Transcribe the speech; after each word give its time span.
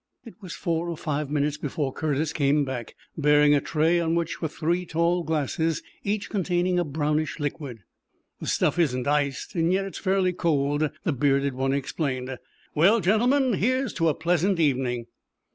It 0.25 0.33
was 0.41 0.53
four 0.55 0.89
or 0.89 0.97
five 0.97 1.29
minutes 1.29 1.57
before 1.57 1.93
Curtis 1.93 2.33
came 2.33 2.65
back, 2.65 2.95
bearing 3.15 3.53
a 3.53 3.61
tray 3.61 3.99
on 3.99 4.15
which 4.15 4.41
were 4.41 4.47
three 4.47 4.83
tall 4.83 5.21
glasses, 5.21 5.83
each 6.03 6.27
containing 6.27 6.79
a 6.79 6.83
brownish 6.83 7.39
liquid. 7.39 7.83
"The 8.39 8.47
stuff 8.47 8.79
isn't 8.79 9.05
iced, 9.05 9.53
yet 9.53 9.85
it's 9.85 9.99
fairly 9.99 10.33
cold," 10.33 10.89
the 11.03 11.13
bearded 11.13 11.53
one 11.53 11.71
explained. 11.71 12.35
"Well, 12.73 12.99
gentlemen, 12.99 13.53
here's 13.53 13.93
to 13.93 14.09
a 14.09 14.15
pleasant 14.15 14.59
evening!" 14.59 15.05